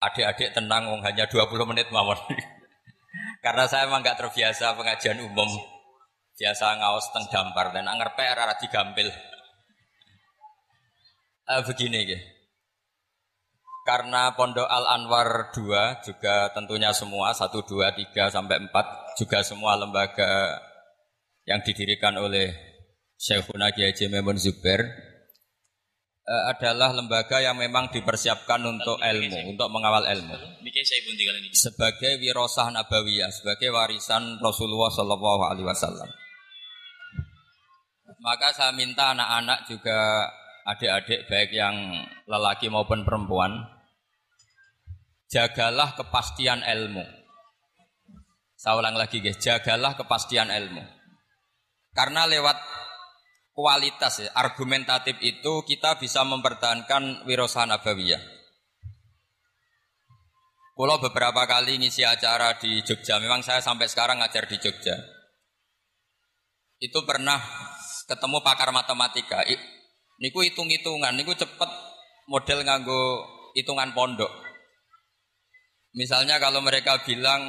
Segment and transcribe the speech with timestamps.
[0.00, 2.16] adik-adik tenang, wong hanya 20 menit mawon.
[3.44, 5.48] Karena saya emang nggak terbiasa pengajian umum.
[6.40, 9.12] Biasa ngawas teng dampar dan anger PR arah digampil.
[11.44, 12.24] Uh, begini gitu.
[13.84, 19.74] Karena Pondok Al Anwar 2 juga tentunya semua 1 2 3 sampai 4 juga semua
[19.74, 20.62] lembaga
[21.48, 22.54] yang didirikan oleh
[23.18, 25.09] Syekhuna Kiai Memun Zubair
[26.26, 30.36] uh, adalah lembaga yang memang dipersiapkan untuk ilmu, untuk mengawal ilmu.
[31.54, 36.10] Sebagai wirosah nabawiyah, sebagai warisan Rasulullah Shallallahu Alaihi Wasallam.
[38.20, 40.28] Maka saya minta anak-anak juga
[40.68, 41.72] adik-adik baik yang
[42.28, 43.64] lelaki maupun perempuan,
[45.32, 47.00] jagalah kepastian ilmu.
[48.60, 50.84] Saya ulang lagi guys, jagalah kepastian ilmu.
[51.96, 52.60] Karena lewat
[53.52, 58.22] kualitas ya, argumentatif itu kita bisa mempertahankan wirosah nabawiyah.
[60.80, 64.96] Kalau beberapa kali ngisi acara di Jogja, memang saya sampai sekarang ngajar di Jogja.
[66.80, 67.36] Itu pernah
[68.08, 69.44] ketemu pakar matematika.
[70.24, 71.68] Niku hitung-hitungan, niku cepet
[72.32, 73.02] model nganggo
[73.52, 74.32] hitungan pondok.
[75.92, 77.44] Misalnya kalau mereka bilang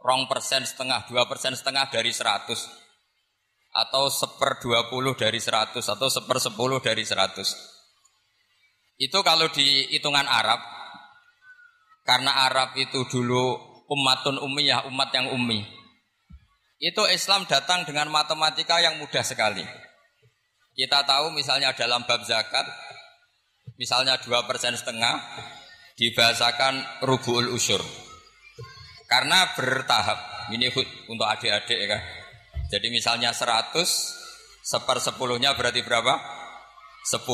[0.00, 2.64] rong persen setengah, dua persen setengah dari seratus,
[3.68, 7.54] atau seper dua puluh dari seratus atau seper sepuluh dari seratus.
[8.98, 10.58] Itu kalau di hitungan Arab,
[12.02, 13.54] karena Arab itu dulu
[13.86, 15.62] umatun ummiyah, umat yang ummi.
[16.82, 19.62] Itu Islam datang dengan matematika yang mudah sekali.
[20.74, 22.66] Kita tahu misalnya dalam bab zakat,
[23.78, 25.18] misalnya dua persen setengah,
[25.98, 27.82] dibahasakan rubu'ul usur.
[29.10, 30.70] Karena bertahap, ini
[31.10, 32.02] untuk adik-adik ya kan
[32.68, 33.72] jadi misalnya 100
[34.60, 36.20] seper sepuluhnya berarti berapa?
[37.08, 37.24] 10.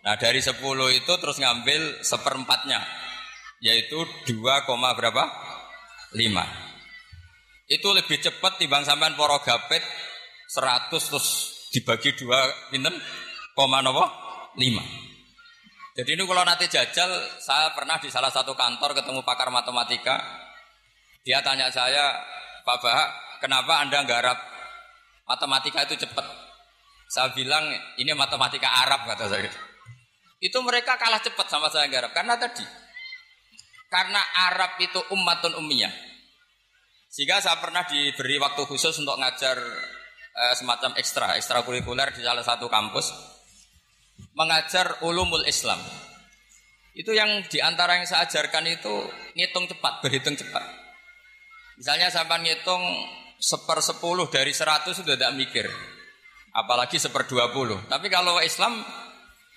[0.00, 0.56] Nah dari 10
[0.96, 2.80] itu terus ngambil seperempatnya
[3.60, 4.64] yaitu 2,
[4.96, 5.24] berapa?
[6.16, 6.24] 5.
[7.70, 9.84] Itu lebih cepat timbang sampean poro gapit
[10.50, 11.28] 100 terus
[11.70, 12.96] dibagi dua pinten
[13.54, 14.02] koma nopo
[14.58, 15.10] 5.
[16.00, 20.16] Jadi ini kalau nanti jajal, saya pernah di salah satu kantor ketemu pakar matematika.
[21.20, 22.16] Dia tanya saya,
[22.64, 24.38] Pak Bahak, Kenapa Anda nggarap
[25.24, 26.22] matematika itu cepat?
[27.10, 27.66] Saya bilang
[27.98, 29.50] ini matematika Arab kata saya.
[30.40, 32.62] Itu mereka kalah cepat sama saya nggarap karena tadi
[33.90, 35.90] karena Arab itu ummatun ummiyah.
[37.10, 39.58] Sehingga saya pernah diberi waktu khusus untuk ngajar
[40.30, 43.10] eh, semacam ekstra, ekstrakurikuler di salah satu kampus
[44.38, 45.82] mengajar ulumul Islam.
[46.94, 48.94] Itu yang di antara yang saya ajarkan itu
[49.34, 50.62] ngitung cepat, berhitung cepat.
[51.80, 52.82] Misalnya sampai ngitung
[53.40, 55.66] seper sepuluh dari seratus sudah tidak mikir.
[56.52, 57.80] Apalagi seper dua puluh.
[57.88, 58.84] Tapi kalau Islam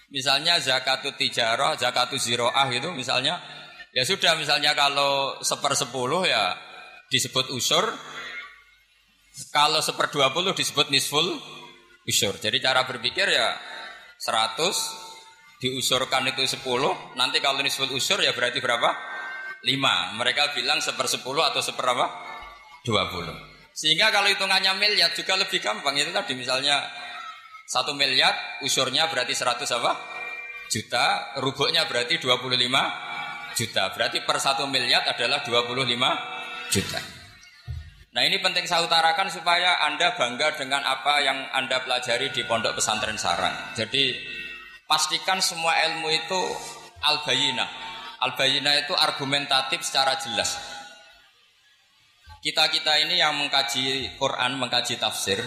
[0.07, 3.43] misalnya zakatut tijarah, zakatut ziroah itu misalnya
[3.91, 6.55] ya sudah misalnya kalau seper sepuluh ya
[7.11, 7.83] disebut usur.
[9.49, 11.25] Kalau seper dua puluh disebut nisful
[12.05, 12.37] usur.
[12.37, 13.57] Jadi cara berpikir ya
[14.21, 14.93] seratus
[15.59, 16.93] diusurkan itu sepuluh.
[17.17, 18.93] Nanti kalau nisful usur ya berarti berapa?
[19.65, 20.13] Lima.
[20.13, 22.07] Mereka bilang seper sepuluh atau seper apa?
[22.85, 23.52] Dua puluh.
[23.73, 26.85] Sehingga kalau hitungannya miliar juga lebih gampang itu tadi misalnya
[27.65, 29.91] satu miliar usurnya berarti 100 apa?
[30.69, 33.83] Juta, rubuknya berarti 25 juta.
[33.93, 36.99] Berarti per satu miliar adalah 25 juta.
[38.13, 42.77] Nah ini penting saya utarakan supaya Anda bangga dengan apa yang Anda pelajari di Pondok
[42.77, 43.73] Pesantren Sarang.
[43.73, 44.13] Jadi
[44.85, 46.41] pastikan semua ilmu itu
[47.01, 47.69] al-bayinah.
[48.21, 50.61] Al-bayinah itu argumentatif secara jelas.
[52.43, 55.39] Kita-kita ini yang mengkaji Quran, mengkaji tafsir,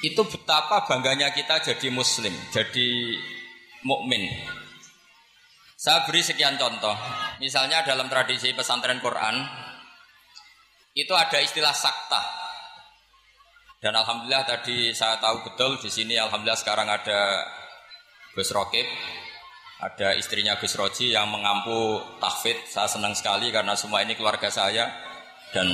[0.00, 2.88] itu betapa bangganya kita jadi muslim, jadi
[3.84, 4.24] mukmin.
[5.76, 6.96] Saya beri sekian contoh.
[7.44, 9.36] Misalnya dalam tradisi pesantren Quran
[10.96, 12.24] itu ada istilah sakta.
[13.76, 17.44] Dan alhamdulillah tadi saya tahu betul di sini alhamdulillah sekarang ada
[18.32, 18.88] Gus Rokib,
[19.84, 22.64] ada istrinya Gus Roji yang mengampu tahfid.
[22.64, 25.05] Saya senang sekali karena semua ini keluarga saya
[25.54, 25.68] dan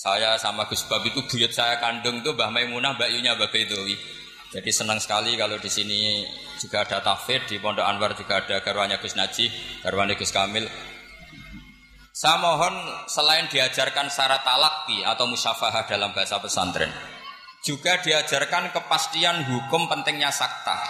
[0.00, 3.96] saya sama Gus Bab itu buyut saya kandung itu Mbah Maimunah, Mbak Yunya, Mbak Bedowi.
[4.50, 6.26] Jadi senang sekali kalau di sini
[6.58, 9.46] juga ada tafid, di Pondok Anwar juga ada garwanya Gus Naji,
[9.86, 10.66] garwanya Gus Kamil.
[12.10, 12.74] Saya mohon
[13.06, 16.90] selain diajarkan syarat talaki atau musyafahah dalam bahasa pesantren,
[17.62, 20.80] juga diajarkan kepastian hukum pentingnya sakta.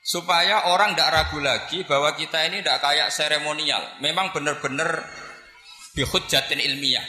[0.00, 4.00] Supaya orang tidak ragu lagi bahwa kita ini tidak kayak seremonial.
[4.00, 5.04] Memang benar-benar
[6.00, 7.04] bihujjatin ilmiah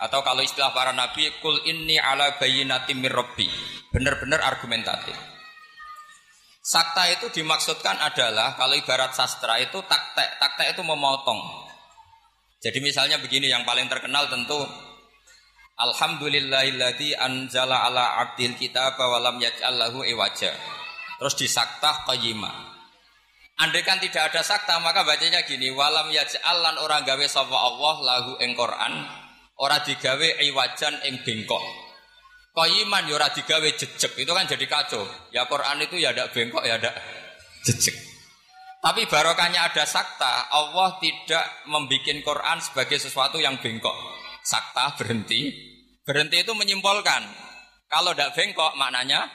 [0.00, 3.44] atau kalau istilah para nabi kul inni ala bayyinatin min rabbi
[3.92, 5.12] benar-benar argumentatif
[6.60, 11.40] Sakta itu dimaksudkan adalah kalau ibarat sastra itu taktek, taktek itu memotong.
[12.60, 14.60] Jadi misalnya begini yang paling terkenal tentu
[15.80, 20.52] Alhamdulillahilladzi anzala ala abdil kitab wa lam yaj'al iwaja.
[21.16, 22.79] Terus disaktah qayyimah.
[23.60, 27.96] Andai kan tidak ada sakta maka bacanya gini walam yaj'al lan orang gawe sapa Allah
[28.00, 28.92] lahu ing Quran
[29.60, 31.60] ora digawe iwajan ing bengkok.
[32.50, 34.12] Koyiman ya digawe jejeg.
[34.16, 35.04] Itu kan jadi kacau.
[35.30, 36.90] Ya Quran itu ya ada bengkok ya ada
[37.68, 37.94] jejeg.
[38.80, 43.92] Tapi barokahnya ada sakta, Allah tidak membuat Quran sebagai sesuatu yang bengkok.
[44.40, 45.52] Sakta berhenti.
[46.00, 47.22] Berhenti itu menyimpulkan.
[47.92, 49.28] Kalau tidak bengkok maknanya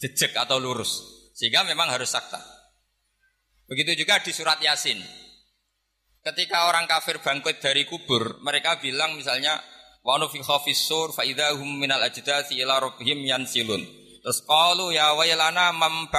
[0.00, 1.04] jejeg atau lurus.
[1.36, 2.40] Sehingga memang harus sakta.
[3.70, 4.98] Begitu juga di surat Yasin.
[6.26, 9.62] Ketika orang kafir bangkit dari kubur, mereka bilang misalnya
[10.02, 13.80] wa nufikha fis-sur fa idahum minal ajdathi ila rabbihim yansilun.
[14.20, 16.10] Terus qalu ya waylana mam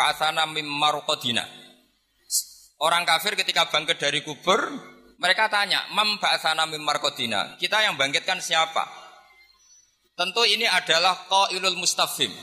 [0.56, 1.44] mim marqadina.
[2.82, 4.58] Orang kafir ketika bangkit dari kubur,
[5.22, 8.90] mereka tanya, "Mam ba'atsana mim marqadina?" Kita yang bangkitkan siapa?
[10.18, 12.34] Tentu ini adalah qailul mustafim.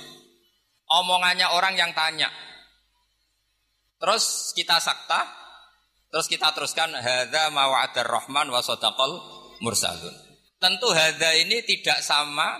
[0.87, 2.31] Omongannya orang yang tanya.
[3.99, 5.27] Terus kita sakta,
[6.15, 9.19] terus kita teruskan hadza ma wa'adar rahman wa sadaqal
[9.59, 10.15] mursalun.
[10.63, 12.59] Tentu hadza ini tidak sama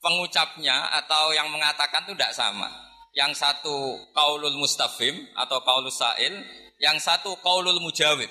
[0.00, 2.68] pengucapnya atau yang mengatakan itu tidak sama.
[3.12, 6.32] Yang satu kaulul mustafim atau kaulul sa'il,
[6.80, 8.30] yang satu kaulul mujawib.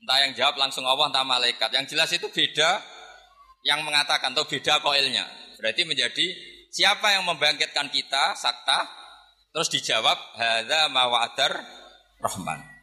[0.00, 1.70] Entah yang jawab langsung Allah entah malaikat.
[1.74, 2.80] Yang jelas itu beda
[3.66, 5.26] yang mengatakan atau beda koilnya.
[5.60, 6.26] Berarti menjadi
[6.72, 8.99] siapa yang membangkitkan kita sakta
[9.50, 11.62] terus dijawab hadza mawadar
[12.20, 12.80] rahman.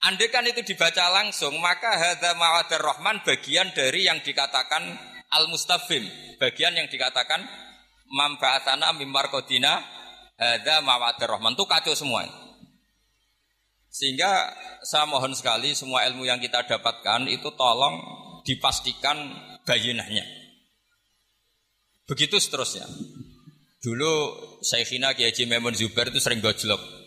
[0.00, 4.96] Kan itu dibaca langsung, maka hadza ma'adar rahman bagian dari yang dikatakan
[5.28, 6.08] al-mustafim.
[6.40, 7.44] Bagian yang dikatakan
[8.08, 9.84] mamba'atana mimar kodina
[10.40, 11.52] hadza ma'adar rahman.
[11.52, 12.24] Itu kacau semua.
[13.92, 14.56] Sehingga
[14.86, 18.00] saya mohon sekali semua ilmu yang kita dapatkan itu tolong
[18.48, 19.20] dipastikan
[19.68, 20.24] bayinahnya.
[22.08, 22.88] Begitu seterusnya.
[23.80, 24.12] Dulu
[24.60, 27.00] Syekhina Kiai Haji Memun Zubair itu sering gojlok.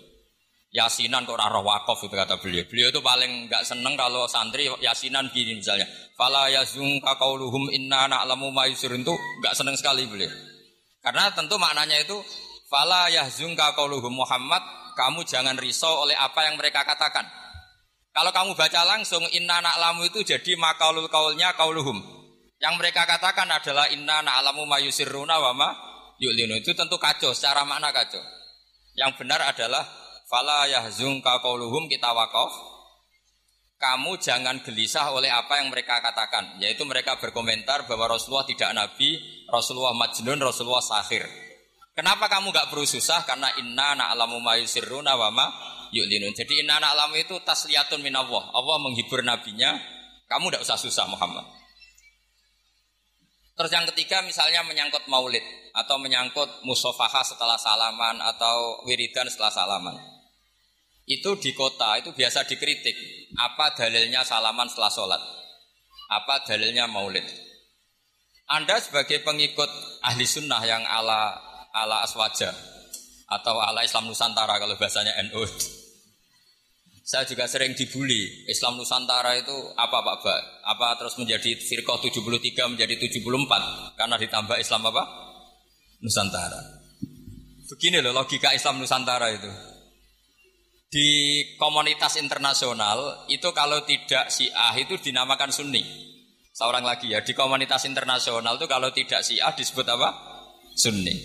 [0.74, 2.66] Yasinan kok roh wakaf itu kata beliau.
[2.66, 5.86] Beliau itu paling nggak seneng kalau santri yasinan gini misalnya.
[6.18, 10.34] Fala yazung kakauluhum inna na'lamu ma yusirun itu nggak seneng sekali beliau.
[11.06, 12.18] Karena tentu maknanya itu
[12.74, 14.66] fala yahzung kakauluhum Muhammad
[14.98, 17.30] kamu jangan risau oleh apa yang mereka katakan.
[18.10, 22.02] Kalau kamu baca langsung inna na'lamu itu jadi makaulul kaulnya kauluhum.
[22.58, 25.93] Yang mereka katakan adalah inna na'lamu ma yusiruna wa ma
[26.24, 26.56] yu'linu.
[26.64, 28.24] Itu tentu kacau, secara makna kacau.
[28.96, 29.84] Yang benar adalah
[30.34, 32.52] Fala yahzunka qauluhum kita wakaf.
[33.78, 39.20] Kamu jangan gelisah oleh apa yang mereka katakan, yaitu mereka berkomentar bahwa Rasulullah tidak nabi,
[39.52, 41.28] Rasulullah majnun, Rasulullah sahir.
[41.94, 43.28] Kenapa kamu gak perlu susah?
[43.28, 45.46] Karena inna na'lamu ma yusirruna wa ma
[45.94, 46.34] yu'linun.
[46.34, 48.56] Jadi inna na'lamu itu tasliyatun minallah.
[48.56, 49.78] Allah menghibur nabinya,
[50.32, 51.46] kamu tidak usah susah Muhammad.
[53.54, 55.44] Terus yang ketiga misalnya menyangkut maulid
[55.78, 60.14] atau menyangkut musofaha setelah salaman atau wiridan setelah salaman
[61.04, 62.96] itu di kota itu biasa dikritik.
[63.36, 65.22] Apa dalilnya salaman setelah sholat?
[66.08, 67.26] Apa dalilnya maulid?
[68.48, 69.68] Anda sebagai pengikut
[70.04, 71.36] ahli sunnah yang ala
[71.74, 72.54] ala aswaja
[73.28, 75.44] atau ala Islam Nusantara kalau bahasanya NU.
[77.04, 80.36] Saya juga sering dibully Islam Nusantara itu apa Pak Ba?
[80.72, 85.04] Apa terus menjadi firqah 73 menjadi 74 karena ditambah Islam apa?
[86.00, 86.64] Nusantara.
[87.68, 89.52] Begini loh logika Islam Nusantara itu
[90.88, 91.10] di
[91.60, 95.84] komunitas internasional itu kalau tidak Syiah itu dinamakan Sunni.
[96.56, 100.08] Seorang lagi ya di komunitas internasional itu kalau tidak Syiah disebut apa?
[100.80, 101.20] Sunni.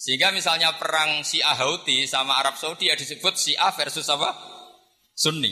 [0.00, 4.56] Sehingga misalnya perang Syiah Houthi sama Arab Saudi ya disebut Syiah versus apa?
[5.18, 5.50] Sunni.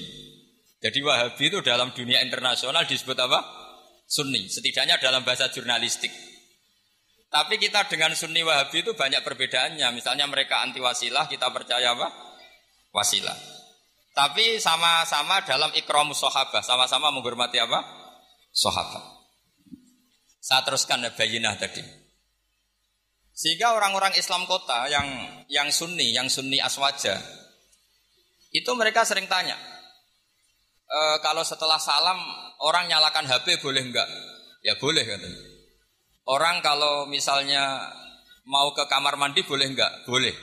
[0.78, 3.42] Jadi Wahabi itu dalam dunia internasional disebut apa?
[4.06, 4.46] Sunni.
[4.46, 6.14] Setidaknya dalam bahasa jurnalistik.
[7.26, 9.90] Tapi kita dengan Sunni Wahabi itu banyak perbedaannya.
[9.90, 12.06] Misalnya mereka anti wasilah, kita percaya apa?
[12.94, 13.34] Wasilah.
[14.14, 17.82] Tapi sama-sama dalam ikram sahabat, sama-sama menghormati apa?
[18.54, 19.02] Sahabat.
[20.38, 21.82] Saya teruskan bayinah tadi.
[23.34, 25.04] Sehingga orang-orang Islam kota yang
[25.50, 27.20] yang sunni, yang sunni aswaja,
[28.56, 29.56] itu mereka sering tanya,
[30.88, 32.16] e, kalau setelah salam
[32.64, 34.08] orang nyalakan HP boleh enggak?
[34.64, 35.40] Ya boleh katanya.
[36.26, 37.86] Orang kalau misalnya
[38.48, 39.92] mau ke kamar mandi boleh enggak?
[40.08, 40.34] Boleh.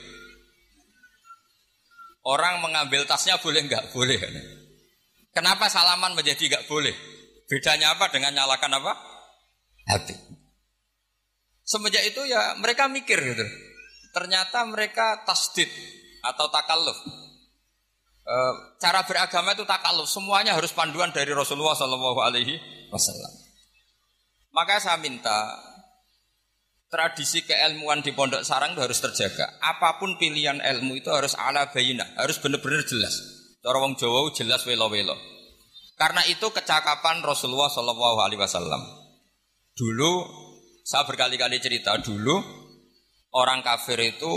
[2.24, 3.92] Orang mengambil tasnya boleh nggak?
[3.92, 4.16] Boleh.
[5.36, 6.96] Kenapa salaman menjadi nggak boleh?
[7.52, 8.94] Bedanya apa dengan nyalakan apa?
[9.92, 10.16] Hati.
[11.68, 13.44] Semenjak itu ya mereka mikir gitu.
[14.16, 15.68] Ternyata mereka tasdid
[16.24, 16.96] atau takalluf.
[18.24, 18.36] E,
[18.80, 22.56] cara beragama itu takalluf, semuanya harus panduan dari Rasulullah Shallallahu Alaihi
[22.88, 23.32] Wasallam.
[24.56, 25.60] Maka saya minta
[26.88, 29.60] tradisi keilmuan di Pondok Sarang itu harus terjaga.
[29.60, 33.18] Apa pun pilihan ilmu itu harus ala bayina, harus benar-benar jelas.
[33.60, 35.18] Cara wong Jawa jelas welo-welo.
[35.98, 38.82] Karena itu kecakapan Rasulullah Shallallahu Alaihi Wasallam.
[39.74, 40.12] Dulu
[40.84, 42.44] saya berkali-kali cerita dulu
[43.34, 44.32] orang kafir itu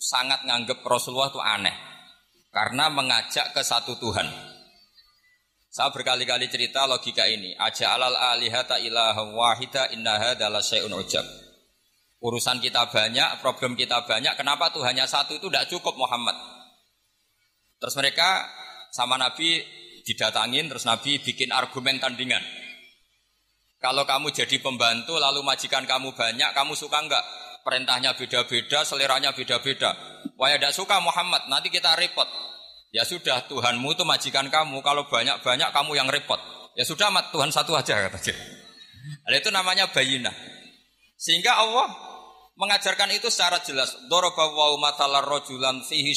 [0.00, 1.89] sangat nganggap Rasulullah itu aneh
[2.50, 4.26] karena mengajak ke satu Tuhan.
[5.70, 7.54] Saya berkali-kali cerita logika ini.
[7.54, 11.22] Aja alal alihata ilaha wahida innaha adalah syai'un ujab.
[12.20, 14.34] Urusan kita banyak, problem kita banyak.
[14.34, 16.36] Kenapa Tuhannya satu itu tidak cukup Muhammad?
[17.80, 18.44] Terus mereka
[18.92, 19.62] sama Nabi
[20.04, 22.42] didatangin terus Nabi bikin argumen tandingan.
[23.80, 27.24] Kalau kamu jadi pembantu lalu majikan kamu banyak, kamu suka enggak?
[27.60, 29.92] Perintahnya beda-beda, seleranya beda-beda.
[30.40, 32.26] Wah ya tidak suka Muhammad, nanti kita repot.
[32.90, 36.40] Ya sudah Tuhanmu itu majikan kamu, kalau banyak-banyak kamu yang repot.
[36.74, 38.36] Ya sudah mat Tuhan satu aja kata dia.
[39.30, 40.32] Itu namanya bayina.
[41.20, 41.92] Sehingga Allah
[42.56, 43.92] mengajarkan itu secara jelas.
[44.08, 46.16] Dorobawu matalar rojulan fihi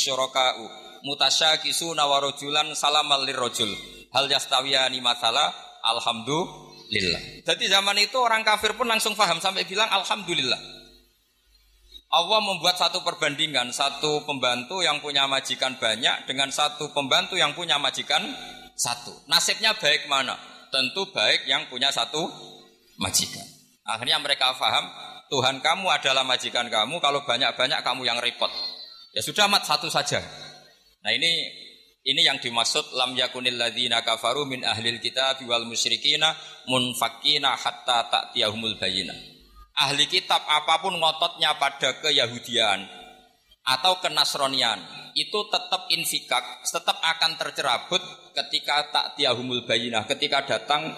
[1.03, 3.69] mutasyakisuna wa rajulan salamal lirrajul.
[4.15, 5.51] Hal yastawiyani masalah
[5.83, 7.43] alhamdulillah.
[7.43, 10.82] Jadi zaman itu orang kafir pun langsung paham sampai bilang alhamdulillah.
[12.13, 17.81] Allah membuat satu perbandingan, satu pembantu yang punya majikan banyak dengan satu pembantu yang punya
[17.81, 18.21] majikan
[18.77, 19.25] satu.
[19.25, 20.37] Nasibnya baik mana?
[20.69, 22.29] Tentu baik yang punya satu
[23.01, 23.41] majikan.
[23.89, 24.85] Akhirnya mereka paham,
[25.33, 28.53] Tuhan kamu adalah majikan kamu, kalau banyak-banyak kamu yang repot.
[29.17, 30.21] Ya sudah mat satu saja.
[31.01, 31.49] Nah ini
[32.05, 36.37] ini yang dimaksud lam yakunil ladzina kafaru min ahlil kitab wal musyrikina
[36.69, 39.32] munfakina hatta ta'tiyahumul bayina.
[39.73, 42.85] Ahli kitab apa pun ngototnya pada keyahudian
[43.63, 44.77] atau kenasronian
[45.17, 48.01] itu tetap infikak, tetap akan tercerabut
[48.37, 50.93] ketika ta'tiyahumul bayina, ketika datang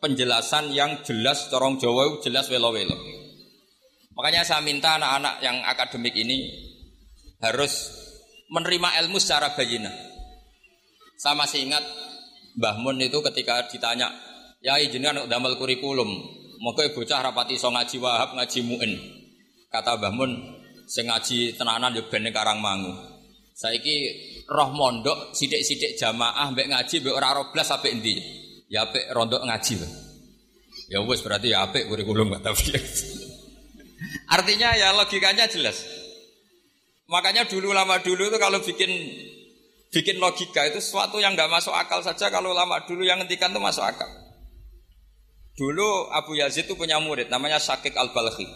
[0.00, 2.96] penjelasan yang jelas corong Jawa jelas welo-welo.
[4.16, 6.50] Makanya saya minta anak-anak yang akademik ini
[7.40, 7.88] harus
[8.52, 9.92] menerima ilmu secara bayina.
[11.20, 11.84] Saya masih ingat
[12.56, 14.10] Mbah Mun itu ketika ditanya,
[14.64, 18.92] ya jenengan damel kurikulum, moga bocah rapati so ngaji wahab ngaji muin.
[19.72, 20.30] Kata Mbah Mun,
[20.84, 22.92] sing ngaji tenanan yo ben Karangmangu.
[23.56, 23.96] Saiki
[24.48, 28.16] roh mondok sidik-sidik jamaah mbek ngaji mbek ora roh blas endi?
[28.72, 29.84] Ya apik rondok ngaji.
[30.90, 32.50] Ya wis berarti ya apik kurikulum kata
[34.34, 35.84] Artinya ya logikanya jelas.
[37.10, 38.90] Makanya dulu lama dulu itu kalau bikin
[39.90, 43.60] bikin logika itu sesuatu yang nggak masuk akal saja kalau lama dulu yang ngendikan itu
[43.60, 44.08] masuk akal.
[45.60, 48.48] Dulu Abu Yazid itu punya murid namanya Syakik Al-Balkhi.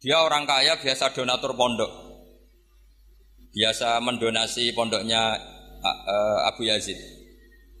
[0.00, 1.92] Dia orang kaya biasa donatur pondok.
[3.52, 5.36] Biasa mendonasi pondoknya
[6.48, 6.96] Abu Yazid.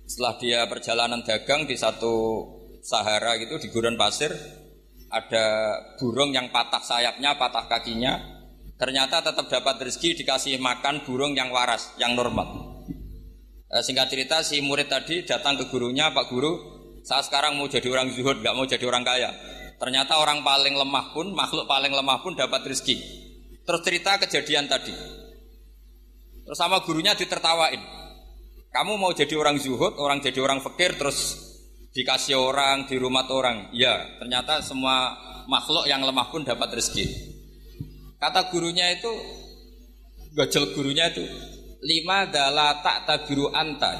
[0.04, 2.44] Setelah dia perjalanan dagang di satu
[2.84, 4.28] Sahara gitu di gurun pasir
[5.08, 8.34] ada burung yang patah sayapnya, patah kakinya,
[8.74, 12.82] Ternyata tetap dapat rezeki dikasih makan burung yang waras, yang normal.
[13.70, 16.52] E, singkat cerita si murid tadi datang ke gurunya, Pak Guru,
[17.04, 19.28] saya sekarang mau jadi orang zuhud, nggak mau jadi orang kaya.
[19.76, 22.96] Ternyata orang paling lemah pun, makhluk paling lemah pun dapat rezeki.
[23.60, 24.96] Terus cerita kejadian tadi.
[26.48, 27.80] Terus sama gurunya ditertawain.
[28.72, 31.36] Kamu mau jadi orang zuhud, orang jadi orang fakir, terus
[31.92, 33.68] dikasih orang di rumah orang.
[33.76, 35.12] Ya, ternyata semua
[35.44, 37.04] makhluk yang lemah pun dapat rezeki.
[38.16, 39.12] Kata gurunya itu,
[40.32, 41.20] gajel gurunya itu,
[41.84, 43.92] lima adalah tak tabiru anta.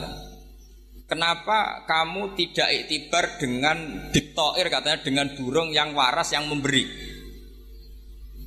[1.14, 6.90] Kenapa kamu tidak iktibar dengan diktoir katanya dengan burung yang waras yang memberi?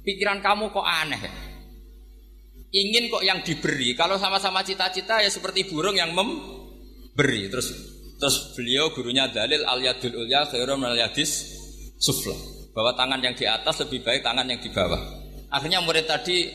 [0.04, 1.22] Pikiran kamu kok aneh?
[2.76, 3.96] Ingin kok yang diberi.
[3.96, 7.48] Kalau sama-sama cita-cita ya seperti burung yang memberi.
[7.48, 7.72] Terus
[8.20, 11.56] terus beliau gurunya dalil al yadul ulya khairum al yadis
[11.96, 12.36] sufla.
[12.76, 15.00] Bahwa tangan yang di atas lebih baik tangan yang di bawah.
[15.56, 16.52] Akhirnya murid tadi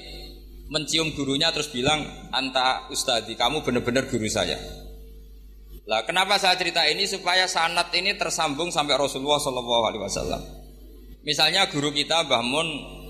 [0.68, 2.04] mencium gurunya terus bilang,
[2.36, 4.81] "Anta ustadi, kamu benar-benar guru saya."
[5.82, 10.42] Lah, kenapa saya cerita ini supaya sanat ini tersambung sampai Rasulullah Shallallahu Alaihi Wasallam.
[11.26, 12.42] Misalnya guru kita Mbah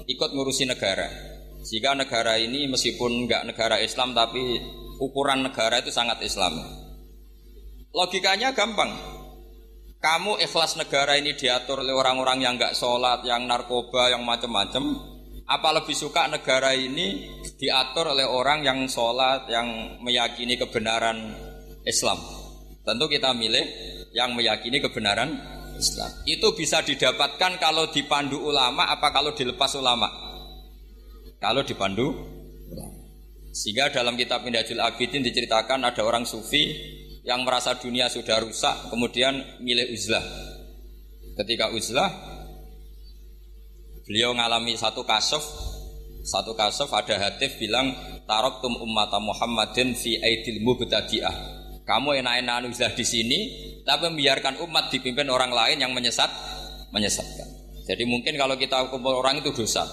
[0.08, 1.08] ikut ngurusi negara,
[1.64, 4.60] jika negara ini meskipun nggak negara Islam tapi
[5.00, 6.56] ukuran negara itu sangat Islam.
[7.92, 8.88] Logikanya gampang.
[10.02, 14.98] Kamu ikhlas negara ini diatur oleh orang-orang yang nggak sholat, yang narkoba, yang macam-macam,
[15.46, 21.36] apa lebih suka negara ini diatur oleh orang yang sholat, yang meyakini kebenaran
[21.86, 22.41] Islam?
[22.82, 23.62] Tentu kita milih
[24.10, 25.30] yang meyakini kebenaran
[25.78, 26.10] Islam.
[26.26, 30.10] Itu bisa didapatkan kalau dipandu ulama, apa kalau dilepas ulama?
[31.42, 32.30] Kalau dipandu
[33.52, 36.72] Sehingga dalam kitab Mindajul Abidin diceritakan ada orang sufi
[37.20, 40.24] yang merasa dunia sudah rusak, kemudian milih uzlah.
[41.36, 42.08] Ketika uzlah,
[44.08, 45.44] beliau mengalami satu kasuf,
[46.24, 47.92] satu kasuf ada hatif bilang
[48.24, 51.61] tarok tum ummata Muhammadin fi aidil mubtadi'ah.
[51.92, 53.38] Kamu enak-enak uzlah di sini,
[53.84, 56.32] tapi membiarkan umat dipimpin orang lain yang menyesat,
[56.88, 57.44] menyesatkan.
[57.84, 59.84] Jadi mungkin kalau kita kumpul orang itu dosa.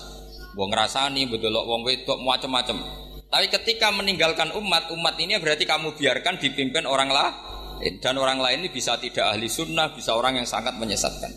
[0.55, 2.79] Wong ngrasani, betul wong wedok macam-macam.
[3.27, 8.63] Tapi ketika meninggalkan umat, umat ini berarti kamu biarkan dipimpin orang lain dan orang lain
[8.63, 11.35] ini bisa tidak ahli sunnah, bisa orang yang sangat menyesatkan.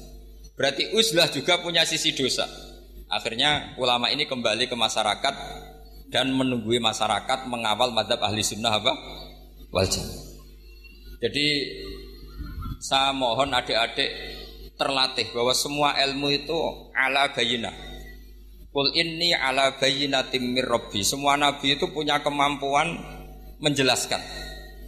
[0.55, 2.47] Berarti uzlah juga punya sisi dosa.
[3.11, 5.35] Akhirnya ulama ini kembali ke masyarakat
[6.15, 8.95] dan menunggui masyarakat mengawal madhab ahli sunnah apa?
[9.75, 10.22] Wajah.
[11.23, 11.47] Jadi
[12.83, 14.11] saya mohon adik-adik
[14.75, 16.59] terlatih bahwa semua ilmu itu
[16.91, 17.93] ala bayinah
[18.73, 21.05] Kul inni ala bayyinatim mir rabbi.
[21.05, 22.97] Semua nabi itu punya kemampuan
[23.61, 24.17] menjelaskan.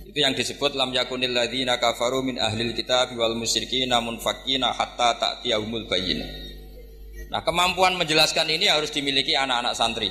[0.08, 5.84] Itu yang disebut lam yakunil ladzina kafaru min ahlil kitab wal musyrikina munfakina hatta ta'tiyahumul
[5.84, 6.28] bayyinah.
[7.28, 10.08] Nah, kemampuan menjelaskan ini harus dimiliki anak-anak santri.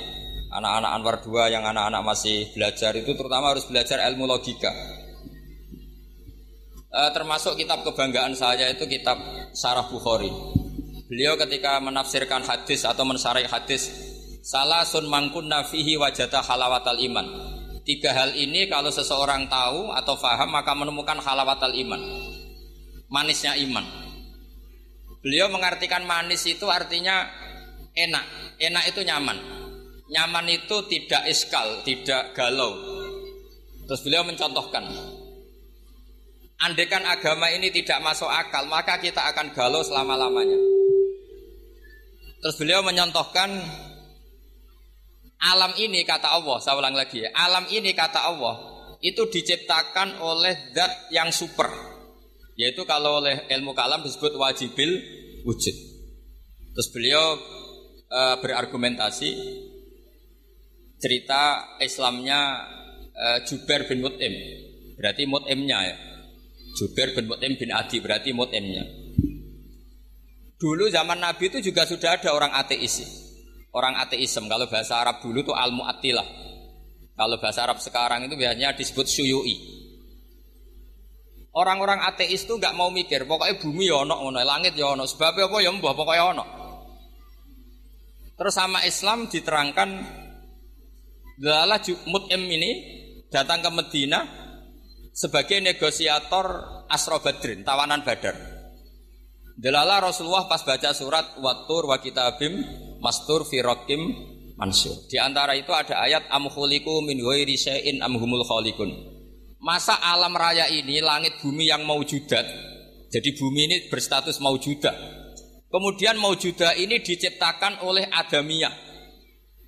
[0.54, 4.70] Anak-anak Anwar 2 yang anak-anak masih belajar itu terutama harus belajar ilmu logika.
[6.94, 9.18] E, termasuk kitab kebanggaan saya itu kitab
[9.50, 10.30] Sarah Bukhari.
[11.10, 13.90] Beliau ketika menafsirkan hadis atau mensarai hadis
[14.46, 17.26] salah sun mangkun nafihi wajata halawatal iman.
[17.82, 22.00] Tiga hal ini kalau seseorang tahu atau faham maka menemukan halawatal iman.
[23.10, 23.84] Manisnya iman.
[25.20, 27.26] Beliau mengartikan manis itu artinya
[27.92, 28.24] enak.
[28.62, 29.36] Enak itu nyaman.
[30.14, 32.76] Nyaman itu tidak iskal, tidak galau.
[33.84, 34.84] Terus beliau mencontohkan,
[36.64, 40.56] Andekan agama ini tidak masuk akal, maka kita akan galau selama-lamanya.
[42.40, 43.52] Terus beliau menyontohkan
[45.44, 48.56] alam ini kata Allah, saya ulang lagi ya, alam ini kata Allah
[49.04, 51.68] itu diciptakan oleh zat yang super.
[52.56, 55.04] Yaitu kalau oleh ilmu kalam disebut wajibil
[55.44, 55.76] wujud.
[56.72, 57.36] Terus beliau
[58.08, 59.30] e, berargumentasi
[60.96, 62.64] cerita Islamnya
[63.12, 64.32] e, Jubair bin Mut'im.
[64.96, 66.13] Berarti Mut'imnya ya.
[66.74, 68.84] Jubair bin Mut'im bin Adi berarti Mut'imnya.
[70.58, 73.02] Dulu zaman Nabi itu juga sudah ada orang ateis.
[73.74, 74.46] Orang ateisme.
[74.46, 76.26] Kalau bahasa Arab dulu itu al-mu'attilah.
[77.14, 79.56] Kalau bahasa Arab sekarang itu biasanya disebut syuyui.
[81.54, 85.46] Orang-orang ateis itu nggak mau mikir, pokoknya bumi ya ono, ono langit ya ono, sebabnya
[85.46, 86.44] apa ya mbah pokoknya ono.
[88.34, 89.90] Terus sama Islam diterangkan
[91.38, 91.78] Lala
[92.10, 92.70] Mut'im ini
[93.30, 94.43] datang ke Medina
[95.14, 96.46] sebagai negosiator
[96.90, 98.34] Asro Badrin, tawanan Badar.
[99.54, 102.58] Delala Rasulullah pas baca surat Watur wa kitabim
[102.98, 104.02] mastur firokim
[104.58, 105.06] mansur.
[105.06, 108.90] Di antara itu ada ayat amhuliku min ghairi syai'in amhumul khalikun.
[109.62, 112.44] Masa alam raya ini langit bumi yang mau judat.
[113.14, 114.98] Jadi bumi ini berstatus mau judat.
[115.70, 118.74] Kemudian mau judat ini diciptakan oleh adamiyah.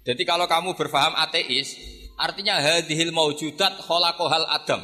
[0.03, 1.79] Jadi kalau kamu berfaham ateis,
[2.19, 4.83] artinya hadhil maujudat khalaqahal adam.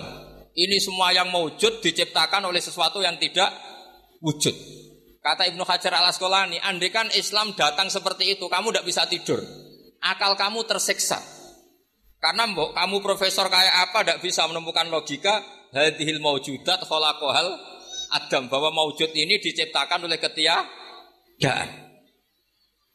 [0.53, 3.49] Ini semua yang maujud diciptakan oleh sesuatu yang tidak
[4.21, 4.53] wujud.
[5.23, 6.61] Kata Ibnu Hajar al Asqalani,
[6.93, 9.41] kan Islam datang seperti itu, kamu tidak bisa tidur.
[10.03, 11.23] Akal kamu tersiksa.
[12.23, 15.43] Karena mbok kamu profesor kayak apa tidak bisa menemukan logika
[15.75, 17.59] hadhil maujudat khalaqahal
[18.15, 21.69] adam bahwa maujud ini diciptakan oleh ketiadaan.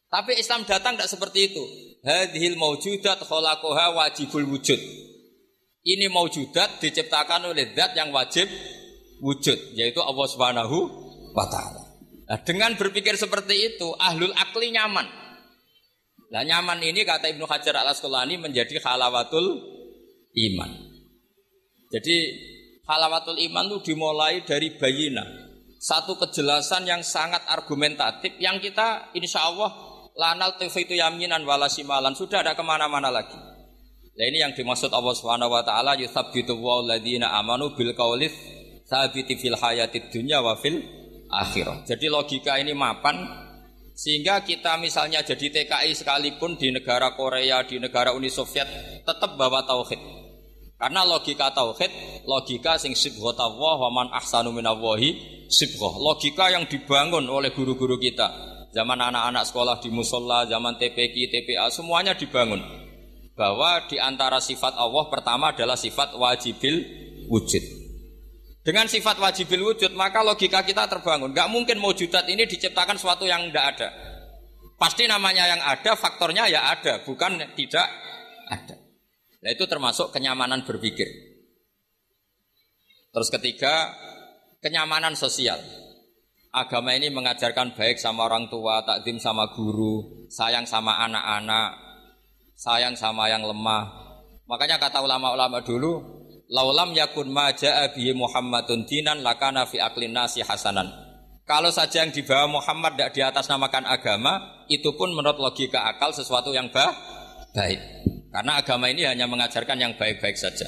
[0.08, 1.64] Tapi Islam datang tidak seperti itu.
[2.08, 4.80] Hadhil maujudat khalaqaha wajibul wujud.
[5.88, 8.52] Ini maujudat diciptakan oleh zat yang wajib
[9.24, 10.78] wujud, yaitu Allah Subhanahu
[11.32, 11.88] wa taala.
[12.28, 15.08] Nah, dengan berpikir seperti itu, ahlul akli nyaman.
[16.28, 19.64] Nah, nyaman ini kata Ibnu Hajar al Asqalani menjadi halawatul
[20.36, 20.72] iman.
[21.88, 22.16] Jadi
[22.84, 25.24] halawatul iman itu dimulai dari bayina.
[25.80, 29.72] Satu kejelasan yang sangat argumentatif yang kita insya Allah
[30.20, 33.57] lanal itu yaminan walasimalan sudah ada ke mana-mana lagi.
[34.18, 38.34] Nah ini yang dimaksud Allah Subhanahu Wa Taala yuthabbitu ladina amanu bil kaulis
[38.90, 40.82] sabiti fil hayatid dunya wa fil
[41.30, 41.86] akhirat.
[41.86, 43.22] Jadi logika ini mapan
[43.94, 48.66] sehingga kita misalnya jadi TKI sekalipun di negara Korea, di negara Uni Soviet
[49.06, 50.02] tetap bawa tauhid.
[50.82, 55.94] Karena logika tauhid, logika sing sibghatullah wa man ahsanu minallahi sibghah.
[55.94, 58.30] Logika yang dibangun oleh guru-guru kita.
[58.74, 62.87] Zaman anak-anak sekolah di musola, zaman TPK, TPA, semuanya dibangun.
[63.38, 66.76] Bahwa di antara sifat Allah pertama adalah sifat wajibil
[67.30, 67.64] wujud.
[68.66, 71.32] Dengan sifat wajibil wujud, maka logika kita terbangun.
[71.32, 73.90] Gak mungkin mewujudat ini diciptakan sesuatu yang tidak ada.
[74.76, 77.88] Pasti namanya yang ada, faktornya ya ada, bukan tidak
[78.52, 78.76] ada.
[79.40, 81.08] Nah itu termasuk kenyamanan berpikir.
[83.16, 83.96] Terus ketiga,
[84.60, 85.64] kenyamanan sosial.
[86.52, 91.87] Agama ini mengajarkan baik sama orang tua, takdim sama guru, sayang sama anak-anak,
[92.58, 94.10] sayang sama yang lemah.
[94.50, 96.02] Makanya kata ulama-ulama dulu,
[96.50, 100.90] laulam yakun maja bihi Muhammadun dinan lakana fi aklin nasi hasanan.
[101.48, 106.12] Kalau saja yang dibawa Muhammad tidak di atas namakan agama, itu pun menurut logika akal
[106.12, 106.92] sesuatu yang bah,
[107.56, 107.80] baik.
[108.28, 110.68] Karena agama ini hanya mengajarkan yang baik-baik saja.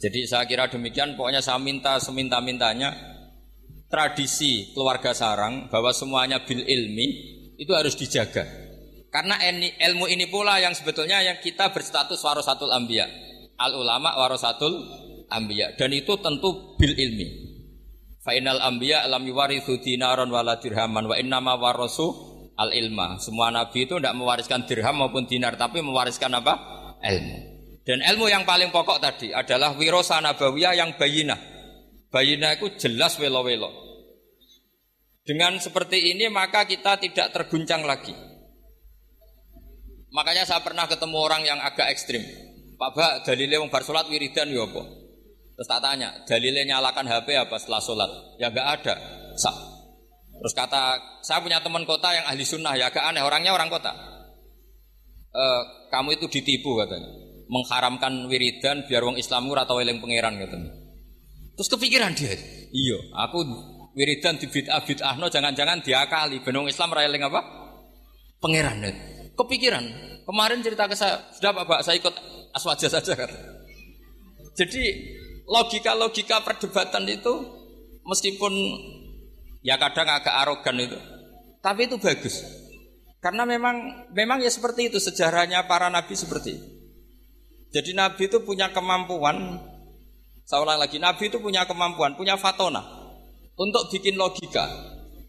[0.00, 2.96] Jadi saya kira demikian, pokoknya saya minta seminta-mintanya
[3.92, 7.08] tradisi keluarga sarang bahwa semuanya bil ilmi
[7.60, 8.69] itu harus dijaga.
[9.10, 9.42] Karena
[9.90, 13.10] ilmu ini pula yang sebetulnya yang kita berstatus warasatul ambia.
[13.58, 14.86] Al ulama warasatul
[15.28, 17.50] ambia dan itu tentu bil ilmi.
[18.22, 22.06] Fainal ambia alam yuwarithu dinaron wala dirhaman wa innama warasu
[22.54, 23.18] al ilma.
[23.18, 26.54] Semua nabi itu tidak mewariskan dirham maupun dinar tapi mewariskan apa?
[27.02, 27.38] Ilmu.
[27.82, 31.34] Dan ilmu yang paling pokok tadi adalah wirosa nabawiyah yang bayina.
[32.14, 33.72] Bayina itu jelas welo-welo.
[35.26, 38.29] Dengan seperti ini maka kita tidak terguncang lagi.
[40.10, 42.22] Makanya saya pernah ketemu orang yang agak ekstrim.
[42.74, 44.82] Pak Bak, dalilnya wong bar wiridan ya apa?
[45.54, 48.10] Terus tak tanya, dalilnya nyalakan HP apa setelah sholat?
[48.40, 48.94] Ya gak ada.
[49.36, 49.52] Sa.
[50.40, 53.92] Terus kata, saya punya teman kota yang ahli sunnah, ya agak aneh, orangnya orang kota.
[55.30, 55.44] E,
[55.92, 60.56] kamu itu ditipu katanya mengharamkan wiridan biar wong Islam ora tau eling pangeran gitu.
[61.58, 62.32] Terus kepikiran dia,
[62.72, 63.44] iya, aku
[63.98, 67.40] wiridan di bid'ah bid'ahno jangan-jangan diakali benong Islam ora eling apa?
[68.40, 68.80] Pangeran.
[69.40, 69.84] Kepikiran.
[70.28, 72.14] Kemarin cerita ke saya, sudah Pak, Pak saya ikut
[72.52, 73.30] aswaja saja kan.
[74.52, 74.82] Jadi
[75.48, 77.32] logika-logika perdebatan itu
[78.04, 78.52] meskipun
[79.64, 80.98] ya kadang agak arogan itu,
[81.64, 82.44] tapi itu bagus.
[83.18, 86.68] Karena memang memang ya seperti itu sejarahnya para nabi seperti itu.
[87.70, 89.62] Jadi Nabi itu punya kemampuan,
[90.42, 92.82] saya ulang lagi, Nabi itu punya kemampuan, punya fatona
[93.54, 94.66] untuk bikin logika.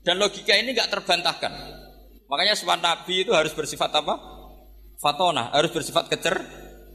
[0.01, 1.53] Dan logika ini nggak terbantahkan.
[2.31, 4.15] Makanya sifat Nabi itu harus bersifat apa?
[5.03, 6.39] Fatona, harus bersifat kecer,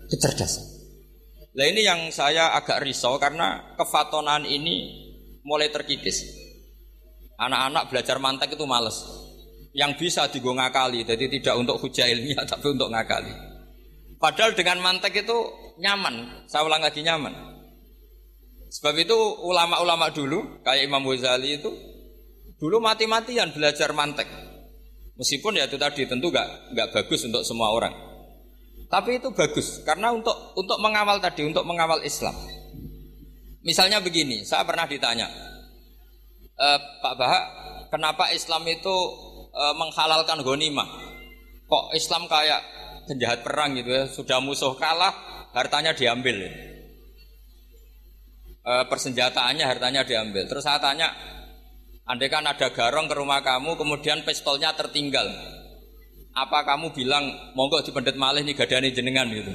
[0.09, 0.65] kecerdasan.
[1.57, 5.05] Nah ini yang saya agak risau karena kefatonaan ini
[5.45, 6.25] mulai terkikis.
[7.37, 8.97] Anak-anak belajar mantek itu males.
[9.77, 13.33] Yang bisa digo ngakali, jadi tidak untuk hujah ilmiah tapi untuk ngakali.
[14.17, 15.37] Padahal dengan mantek itu
[15.77, 16.49] nyaman.
[16.49, 17.37] Saya ulang lagi nyaman.
[18.73, 21.69] Sebab itu ulama-ulama dulu kayak Imam Ghazali itu
[22.57, 24.46] dulu mati-matian belajar mantek.
[25.17, 27.95] Meskipun ya itu tadi tentu gak, gak bagus untuk semua orang.
[28.87, 32.37] Tapi itu bagus karena untuk untuk mengawal tadi, untuk mengawal Islam.
[33.67, 35.27] Misalnya begini, saya pernah ditanya,
[36.55, 36.69] e,
[37.03, 37.45] Pak Bahak,
[37.91, 38.95] kenapa Islam itu
[39.51, 40.87] e, menghalalkan ghanimah?
[41.67, 42.63] Kok Islam kayak
[43.11, 45.11] penjahat perang gitu ya, sudah musuh kalah,
[45.51, 46.47] hartanya diambil.
[48.63, 50.47] E, persenjataannya hartanya diambil.
[50.47, 51.11] Terus saya tanya,
[52.07, 55.27] andai kan ada garong ke rumah kamu, kemudian pistolnya tertinggal.
[56.33, 59.51] Apa kamu bilang, monggo di pendet malih nih gadani jenengan gitu.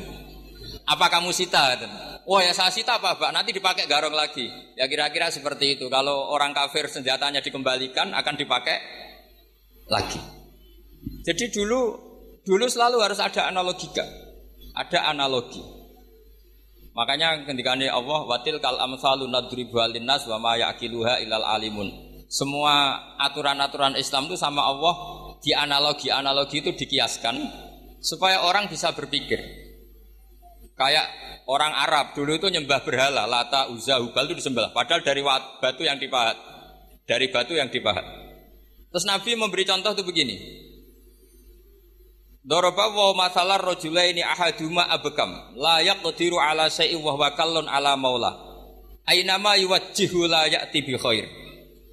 [0.85, 1.77] Apa kamu sita?
[1.77, 1.87] Gitu.
[2.27, 3.33] Wah oh, ya saya sita apa, Pak?
[3.33, 4.45] Nanti dipakai garong lagi.
[4.77, 5.89] Ya kira-kira seperti itu.
[5.89, 8.77] Kalau orang kafir senjatanya dikembalikan akan dipakai
[9.89, 10.21] lagi.
[11.25, 12.11] Jadi dulu
[12.41, 14.01] Dulu selalu harus ada analogika.
[14.73, 15.61] Ada analogi.
[16.97, 22.10] Makanya ketika Allah watil kal amsalu nadribu nas wa ma yaqiluha ilal alimun.
[22.31, 24.95] Semua aturan-aturan Islam itu sama Allah
[25.43, 27.35] di analogi-analogi itu dikiaskan
[27.99, 29.43] supaya orang bisa berpikir.
[30.79, 31.11] Kayak
[31.51, 34.71] orang Arab dulu itu nyembah berhala, lata, uzza, hubal itu disembah.
[34.71, 35.19] Padahal dari
[35.59, 36.39] batu yang dipahat.
[37.03, 38.07] Dari batu yang dipahat.
[38.95, 40.35] Terus Nabi memberi contoh itu begini.
[42.41, 43.59] Doroba wa masalah
[44.07, 48.33] ini ahaduma abekam layak qadiru ala syai'i wa kallun ala maula.
[49.05, 51.50] Ainama yuwajjihu la ya'ti bi khair.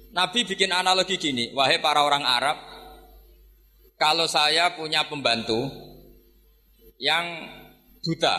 [0.09, 2.57] Nabi bikin analogi gini, wahai para orang Arab,
[3.99, 5.69] kalau saya punya pembantu
[6.97, 7.45] yang
[8.01, 8.35] buta,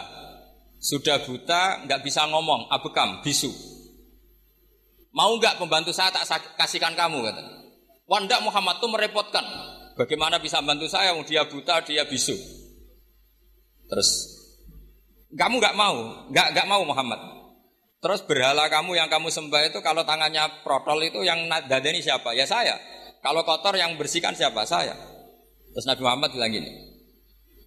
[0.82, 3.52] sudah buta, nggak bisa ngomong, abekam, bisu.
[5.14, 6.26] Mau nggak pembantu saya tak
[6.58, 7.42] kasihkan kamu kata.
[8.10, 9.42] Wanda Muhammad tuh merepotkan.
[9.94, 11.14] Bagaimana bisa bantu saya?
[11.22, 12.34] Dia buta, dia bisu.
[13.86, 14.08] Terus
[15.34, 17.39] kamu nggak mau, nggak nggak mau Muhammad.
[18.00, 22.32] Terus berhala kamu yang kamu sembah itu kalau tangannya protol itu yang dadani siapa?
[22.32, 22.80] Ya saya.
[23.20, 24.64] Kalau kotor yang bersihkan siapa?
[24.64, 24.96] Saya.
[25.76, 26.72] Terus Nabi Muhammad bilang gini,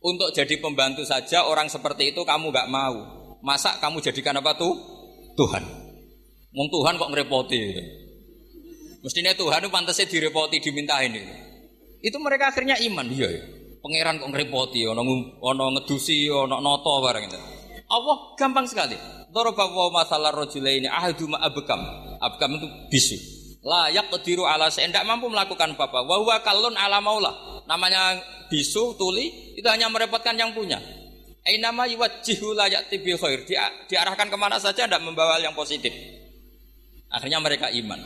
[0.02, 2.98] untuk jadi pembantu saja orang seperti itu kamu nggak mau.
[3.46, 4.74] Masa kamu jadikan apa tuh?
[5.38, 5.63] Tuhan.
[6.54, 7.58] Mung Tuhan kok ngerepoti
[9.04, 11.34] Mestinya Tuhan itu pantasnya direpoti dimintain itu.
[12.04, 13.43] Itu mereka akhirnya iman, iya ya.
[13.84, 15.04] Pangeran kok ngerepoti, ono
[15.43, 17.39] ono ngedusi, ono noto barang itu.
[17.94, 18.98] Allah gampang sekali.
[19.30, 21.82] Daraba wa masalah rajulaini ahaduma abkam.
[22.18, 23.18] Abkam itu bisu.
[23.64, 26.04] Layak kediru ala tidak mampu melakukan apa-apa.
[26.04, 27.32] Wa huwa kallun ala maula.
[27.70, 28.20] Namanya
[28.52, 30.82] bisu, tuli, itu hanya merepotkan yang punya.
[31.48, 33.48] Ainama yuwajjihu layak tibi khair.
[33.48, 35.92] Dia, diarahkan ke mana saja tidak membawa yang positif.
[37.08, 38.00] Akhirnya mereka iman.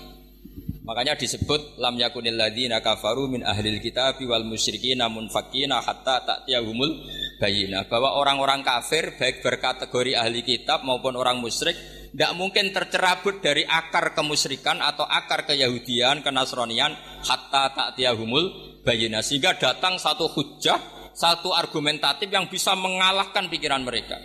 [0.88, 6.91] Makanya disebut lam yakunil ladzina kafaru min ahlil kitab wal musyrikin namun fakina hatta ta'tiyahumul
[7.38, 11.78] bayina bahwa orang-orang kafir baik berkategori ahli kitab maupun orang musyrik
[12.12, 20.02] tidak mungkin tercerabut dari akar kemusyrikan atau akar keyahudian, kenasronian hatta ta'tiyahumul bayina sehingga datang
[20.02, 20.82] satu hujah,
[21.13, 24.17] satu argumentatif yang bisa mengalahkan pikiran mereka.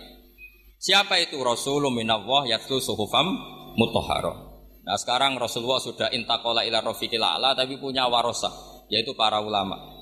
[0.81, 3.29] Siapa itu Rasulullah minallah yatlu suhufam
[3.77, 4.51] mutahharah.
[4.83, 7.23] Nah sekarang Rasulullah sudah intakola ila rofiqil
[7.55, 8.51] tapi punya warosa
[8.91, 9.92] yaitu para ulama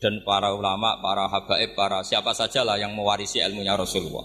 [0.00, 4.24] dan para ulama, para habaib, para siapa saja lah yang mewarisi ilmunya Rasulullah.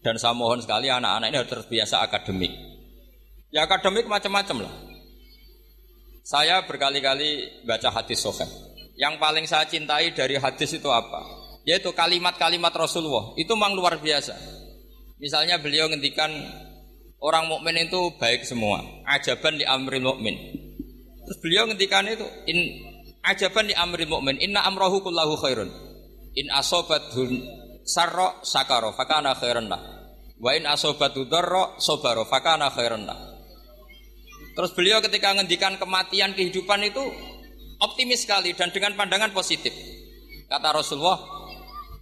[0.00, 2.48] Dan saya mohon sekali anak-anak ini harus terbiasa akademik.
[3.52, 4.74] Ya akademik macam-macam lah.
[6.24, 8.48] Saya berkali-kali baca hadis soheh.
[8.96, 11.20] Yang paling saya cintai dari hadis itu apa?
[11.68, 13.36] Yaitu kalimat-kalimat Rasulullah.
[13.36, 14.32] Itu memang luar biasa.
[15.20, 16.32] Misalnya beliau ngendikan
[17.20, 18.80] orang mukmin itu baik semua.
[19.04, 20.36] Ajaban di amri mukmin.
[21.28, 22.88] Terus beliau ngendikan itu in
[23.24, 25.70] ajaban di amri mukmin inna amrohu kullahu khairun.
[26.38, 27.42] In asobathun
[27.82, 29.82] sarro sakaro fakana khairan lah.
[30.40, 33.18] Wa in asobatu darro sobaro fakana khairan lah.
[34.56, 37.02] Terus beliau ketika ngendikan kematian kehidupan itu
[37.80, 39.72] optimis sekali dan dengan pandangan positif.
[40.50, 41.40] Kata Rasulullah,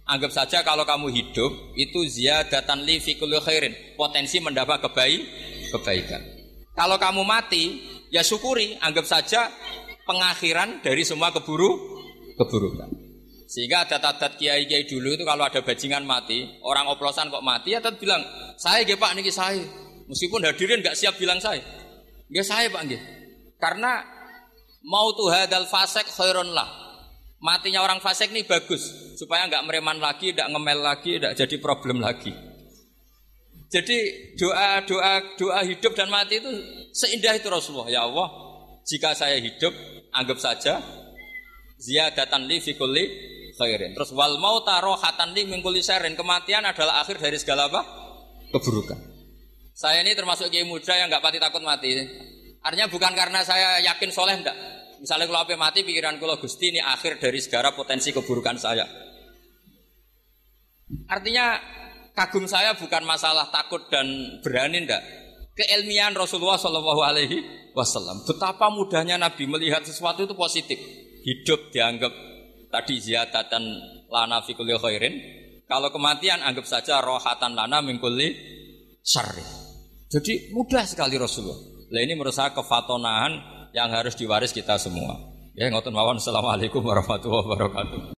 [0.09, 5.21] Anggap saja kalau kamu hidup itu ziyadatan li fi khairin, potensi mendapat kebaik
[5.69, 6.21] kebaikan.
[6.73, 7.77] Kalau kamu mati,
[8.09, 9.53] ya syukuri, anggap saja
[10.09, 11.69] pengakhiran dari semua keburu
[12.33, 12.89] keburukan.
[13.45, 17.81] Sehingga ada tadat kiai-kiai dulu itu kalau ada bajingan mati, orang oplosan kok mati, ya
[17.81, 18.21] tetap bilang,
[18.57, 19.61] saya ya pak niki saya.
[20.09, 21.61] Meskipun hadirin nggak siap bilang saya.
[22.29, 23.01] Ya saya pak nggih.
[23.61, 24.01] Karena
[24.85, 26.89] mau tuh hadal fasek khairun lah
[27.39, 32.03] matinya orang fasik ini bagus supaya nggak mereman lagi, nggak ngemel lagi, nggak jadi problem
[32.03, 32.31] lagi.
[33.69, 33.97] Jadi
[34.39, 36.51] doa doa doa hidup dan mati itu
[36.95, 37.89] seindah itu Rasulullah.
[37.91, 38.27] Ya Allah,
[38.89, 39.69] jika saya hidup,
[40.09, 40.81] anggap saja
[41.77, 43.05] ziyadatan li fi kulli
[43.53, 43.93] khairin.
[43.93, 46.17] Terus wal mauta rohatan li min kulli syairin.
[46.17, 47.81] Kematian adalah akhir dari segala apa?
[48.49, 48.97] keburukan.
[49.77, 51.93] Saya ini termasuk kiai muda yang nggak pati takut mati.
[52.65, 54.57] Artinya bukan karena saya yakin soleh enggak,
[54.99, 58.83] Misalnya kalau apa mati pikiran kalau Gusti ini akhir dari segala potensi keburukan saya.
[61.07, 61.55] Artinya
[62.11, 64.09] kagum saya bukan masalah takut dan
[64.43, 64.99] berani ndak.
[65.59, 67.37] Keilmian Rasulullah Shallallahu Alaihi
[67.75, 68.23] Wasallam.
[68.23, 70.79] Betapa mudahnya Nabi melihat sesuatu itu positif.
[71.19, 72.15] Hidup dianggap
[72.71, 73.63] tadi ziyadatan
[74.07, 75.19] lana fikuli khairin.
[75.67, 78.39] Kalau kematian anggap saja rohatan lana mingkuli
[79.03, 79.43] syarri.
[80.09, 81.59] Jadi mudah sekali Rasulullah.
[81.91, 85.13] Nah ini menurut saya kefatonahan yang harus diwaris kita semua.
[85.53, 86.17] Ya ngotot mawon.
[86.17, 88.01] Assalamualaikum warahmatullahi wabarakatuh.